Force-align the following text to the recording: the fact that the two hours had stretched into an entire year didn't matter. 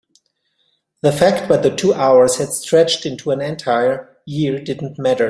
the 1.03 1.11
fact 1.11 1.47
that 1.47 1.61
the 1.63 1.75
two 1.75 1.93
hours 1.93 2.37
had 2.37 2.49
stretched 2.49 3.05
into 3.05 3.29
an 3.31 3.39
entire 3.41 4.17
year 4.25 4.57
didn't 4.57 4.97
matter. 4.97 5.19